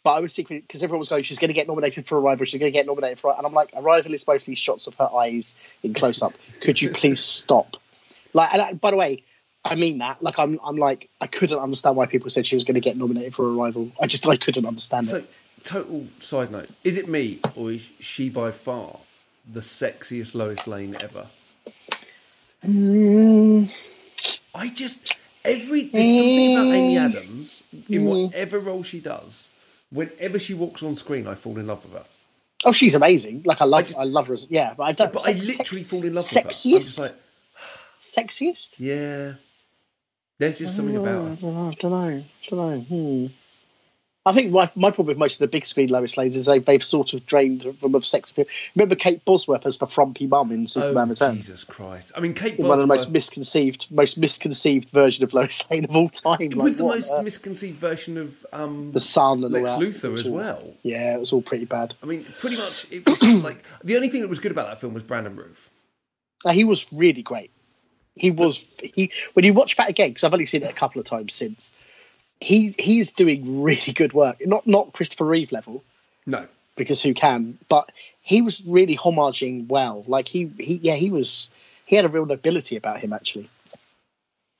[0.04, 2.46] but I was secretly because everyone was going, she's going to get nominated for Arrival.
[2.46, 5.10] She's going to get nominated for, and I'm like, Arrival is mostly shots of her
[5.16, 6.34] eyes in close up.
[6.60, 7.78] Could you please stop?
[8.34, 9.24] Like, and I, by the way,
[9.64, 10.22] I mean that.
[10.22, 12.98] Like, I'm, I'm like, I couldn't understand why people said she was going to get
[12.98, 13.90] nominated for Arrival.
[14.02, 15.30] I just, I couldn't understand So, it.
[15.63, 19.00] Total side note: is it me or is she by far
[19.52, 21.28] the sexiest Lois Lane ever?
[22.65, 23.72] Mm,
[24.54, 27.10] I just every there's something about Amy Mm.
[27.10, 29.50] Adams in whatever role she does.
[29.91, 32.06] Whenever she walks on screen, I fall in love with her.
[32.65, 33.41] oh, she's amazing.
[33.45, 34.34] Like, I love, I, just- love her.
[34.36, 35.12] As, yeah, but I don't.
[35.13, 36.50] But I literally sex- fall in love with her.
[36.50, 37.15] Sexiest, like,
[38.02, 38.76] sexiest.
[38.78, 39.34] yeah.
[40.38, 41.32] There's just something about her.
[41.32, 41.74] I don't know.
[41.80, 42.24] Don't know.
[42.50, 42.80] Don't know.
[42.82, 43.26] Hmm.
[44.30, 46.60] I think my, my problem with most of the big screen Lois Lanes is they,
[46.60, 48.46] they've sort of drained them of sex appeal.
[48.76, 51.38] Remember Kate Bosworth as the frumpy mum in Superman Oh, Returns?
[51.38, 52.12] Jesus Christ!
[52.15, 55.86] I mean, Kate Bosworth, One of the most misconceived, most misconceived version of Lois Lane
[55.86, 56.50] of all time.
[56.52, 59.72] Like, with the what most misconceived version of um, the son and Lex.
[59.72, 60.74] Luthor as all- well.
[60.84, 61.96] Yeah, it was all pretty bad.
[62.04, 64.80] I mean, pretty much it was like the only thing that was good about that
[64.80, 65.72] film was Brandon Routh.
[66.46, 67.52] Uh, he was really great.
[68.15, 68.63] He was
[68.94, 71.34] he when you watch that again because I've only seen it a couple of times
[71.34, 71.74] since.
[72.41, 74.38] He he's doing really good work.
[74.45, 75.84] Not not Christopher Reeve level,
[76.25, 77.58] No, because who can?
[77.67, 80.04] But he was really homaging well.
[80.08, 81.49] Like he he yeah he was
[81.86, 83.49] he had a real nobility about him actually.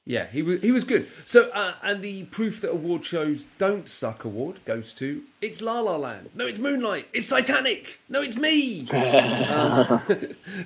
[0.06, 1.08] yeah, he was he was good.
[1.26, 5.80] So, uh, and the proof that award shows don't suck award goes to it's La
[5.80, 6.32] La Land.
[6.36, 7.08] No, it's Moonlight.
[7.14, 8.00] It's Titanic.
[8.10, 8.88] No, it's me.
[8.92, 9.98] Uh,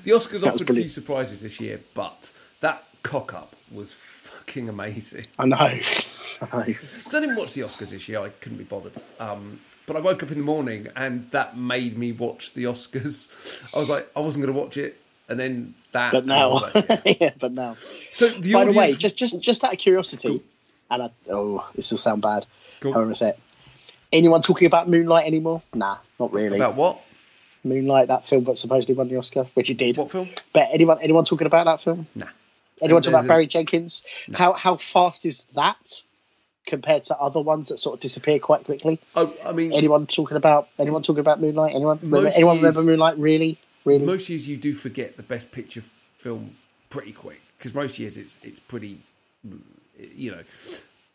[0.04, 5.26] the Oscars offered a few surprises this year, but that cock up was fucking amazing.
[5.38, 5.70] I know.
[6.52, 6.74] I.
[7.00, 8.20] So I didn't watch the Oscars this year.
[8.20, 8.94] I couldn't be bothered.
[9.20, 13.30] Um, but I woke up in the morning and that made me watch the Oscars.
[13.76, 16.12] I was like, I wasn't going to watch it, and then that.
[16.12, 16.74] But now, like,
[17.22, 17.76] yeah, but now.
[18.12, 20.44] so the By the way, just just just out of curiosity, Cool.
[20.92, 22.46] and I, oh, this will sound bad.
[22.80, 22.94] Cool.
[22.94, 23.38] Hold on a sec.
[24.12, 25.62] Anyone talking about Moonlight anymore?
[25.74, 26.58] Nah, not really.
[26.58, 27.02] about what?
[27.64, 29.98] Moonlight, that film that supposedly won the Oscar, which it did.
[29.98, 30.30] What film?
[30.52, 32.08] But anyone anyone talking about that film?
[32.16, 32.28] Nah.
[32.82, 34.04] Anyone talking about Barry Jenkins?
[34.34, 36.02] How how fast is that
[36.66, 39.00] compared to other ones that sort of disappear quite quickly?
[39.16, 41.76] Oh, I mean, Anyone talking about anyone talking about Moonlight?
[41.76, 43.18] Anyone remember, anyone years- remember Moonlight?
[43.18, 44.06] Really, really?
[44.06, 46.56] most years you do forget the best picture f- film
[46.90, 49.00] pretty quick because most years it's it's pretty,
[50.16, 50.44] you know.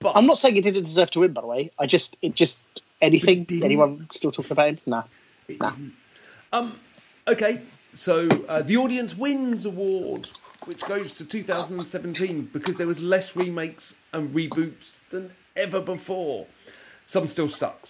[0.01, 1.33] But I'm not saying it didn't deserve to win.
[1.33, 2.61] By the way, I just it just
[3.01, 3.47] anything.
[3.63, 4.79] Anyone still talking about him?
[4.87, 5.03] Nah.
[5.61, 5.73] nah.
[7.29, 7.61] Okay,
[7.93, 10.31] so uh, the Audience Wins Award,
[10.65, 16.47] which goes to 2017 because there was less remakes and reboots than ever before.
[17.07, 17.89] Some still stuck,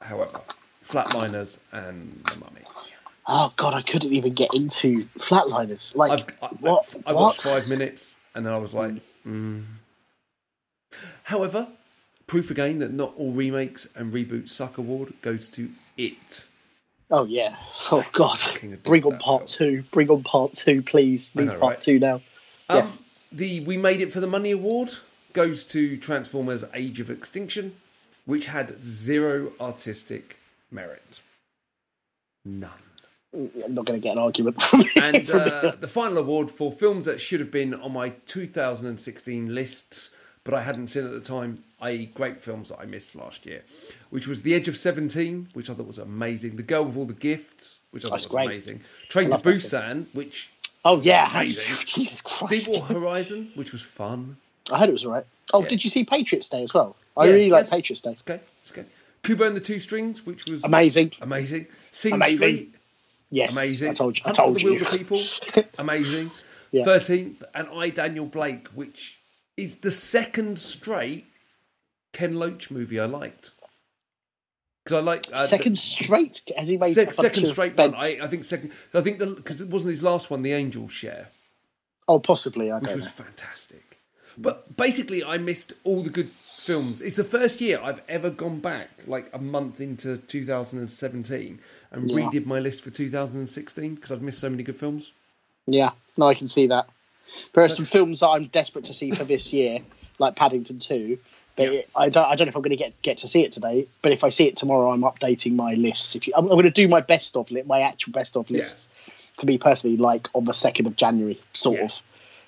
[0.00, 0.40] however.
[0.86, 2.62] Flatliners and The Mummy.
[3.26, 5.94] Oh god, I couldn't even get into Flatliners.
[5.94, 6.96] Like I've, I, what?
[7.06, 7.22] I what?
[7.22, 8.94] watched five minutes and I was like,
[9.26, 9.64] mm.
[11.24, 11.68] However,
[12.26, 16.46] proof again that not all remakes and reboots suck award goes to It.
[17.10, 17.56] Oh yeah.
[17.92, 18.38] Oh god.
[18.84, 19.82] Bring on part two.
[19.90, 21.34] Bring on part two, please.
[21.34, 21.80] Need know, part right?
[21.80, 22.16] two now.
[22.68, 23.00] Um, Yes.
[23.32, 24.94] The We Made It for the Money award
[25.32, 27.74] goes to Transformers Age of Extinction,
[28.26, 30.38] which had zero artistic
[30.70, 31.20] merit.
[32.44, 32.70] None.
[33.34, 34.84] I'm not going to get an argument from.
[34.96, 40.14] And uh, the final award for films that should have been on my 2016 lists,
[40.44, 43.62] but I hadn't seen at the time, i.e., great films that I missed last year,
[44.10, 47.04] which was The Edge of 17, which I thought was amazing, The Girl with All
[47.04, 48.46] the Gifts, which I thought That's was great.
[48.46, 50.50] amazing, Train to Busan, which
[50.84, 51.42] Oh yeah.
[51.44, 52.72] Jesus Christ.
[52.72, 54.38] Deepwater Horizon, which was fun.
[54.72, 55.26] I heard it was alright.
[55.52, 55.68] Oh, Yeah.
[55.68, 56.96] did you see Patriots Day as well?
[57.16, 57.68] I Yeah, really like.
[57.68, 58.12] Patriots Day.
[58.12, 58.40] It's okay.
[58.62, 58.86] It's okay.
[59.22, 61.12] Kubo and the Two Strings, which was Amazing.
[61.20, 61.66] amazing.
[61.90, 62.36] Sing Amazing.
[62.38, 62.74] Street,
[63.30, 63.52] Yes.
[63.54, 63.90] amazing.
[63.90, 64.22] I told you.
[64.24, 64.70] I Hunt for told the you.
[64.76, 65.20] Wilder People,
[65.78, 66.30] amazing.
[66.72, 66.84] Yeah.
[66.84, 69.18] Thirteenth, and I Daniel Blake, which
[69.60, 71.26] is the second straight
[72.12, 73.52] Ken Loach movie I liked.
[74.84, 77.94] Because I like uh, second straight has he made the, second straight one.
[77.94, 78.72] I, I think second.
[78.94, 81.28] I think because it wasn't his last one, The Angel Share,
[82.08, 82.70] Oh, possibly.
[82.70, 83.10] I which was know.
[83.10, 83.82] fantastic.
[84.38, 87.02] But basically, I missed all the good films.
[87.02, 92.16] It's the first year I've ever gone back, like a month into 2017, and Yeah.
[92.16, 95.12] redid my list for 2016 because I've missed so many good films.
[95.66, 96.88] Yeah, no, I can see that.
[97.52, 99.78] There are some films that I'm desperate to see for this year,
[100.18, 101.18] like Paddington Two.
[101.56, 101.80] But Yeah.
[101.96, 103.86] I don't, I don't know if I'm going to get get to see it today.
[104.02, 106.14] But if I see it tomorrow, I'm updating my lists.
[106.16, 108.50] If you, I'm, I'm going to do my best of list, my actual best of
[108.50, 108.88] lists
[109.38, 111.84] for me personally, like on the second of January, sort Yeah.
[111.84, 112.02] of.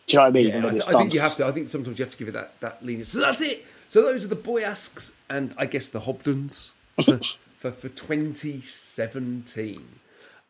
[0.07, 0.49] Do you know what I mean?
[0.49, 1.47] Yeah, I, th- I think you have to.
[1.47, 3.11] I think sometimes you have to give it that that lenience.
[3.11, 3.65] So that's it.
[3.89, 6.73] So those are the Boyasks, and I guess the Hobdens
[7.05, 7.19] for
[7.57, 9.87] for, for 2017.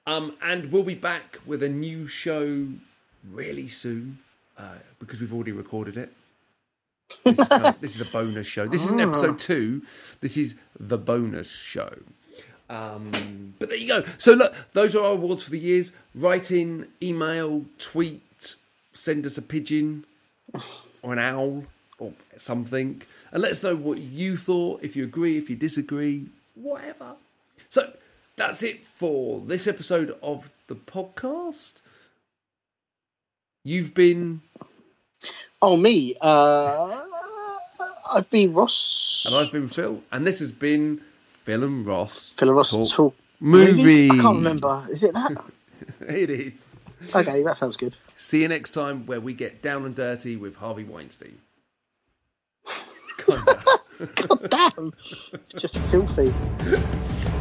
[0.07, 2.69] Um, and we'll be back with a new show
[3.31, 4.19] really soon
[4.59, 6.13] uh, because we've already recorded it.
[7.25, 8.67] This is, of- this is a bonus show.
[8.67, 9.83] This isn't episode two.
[10.21, 11.93] This is the bonus show.
[12.71, 14.03] Um, but there you go.
[14.17, 15.93] So look, those are our awards for the years.
[16.15, 18.55] Write in, email, tweet,
[18.95, 20.05] send us a pigeon
[21.03, 21.65] or an owl
[21.99, 24.83] or something, and let us know what you thought.
[24.83, 27.17] If you agree, if you disagree, whatever.
[27.69, 27.93] So
[28.37, 31.75] that's it for this episode of the podcast.
[33.65, 34.41] You've been,
[35.61, 36.17] Oh, me.
[36.21, 37.03] Uh,
[38.11, 39.25] I've been Ross.
[39.27, 42.31] and I've been Phil, and this has been Phil and Ross.
[42.37, 44.11] Phil and Ross Talk talk movies.
[44.11, 44.83] I can't remember.
[44.91, 45.45] Is it that?
[46.09, 46.75] It is.
[47.15, 47.97] okay, that sounds good.
[48.17, 51.39] See you next time where we get down and dirty with Harvey Weinstein.
[53.27, 54.93] God damn.
[55.33, 56.33] It's just filthy.